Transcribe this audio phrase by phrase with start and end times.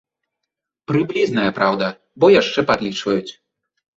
[0.91, 1.89] Прыблізная, праўда,
[2.23, 3.31] бо яшчэ падлічваюць.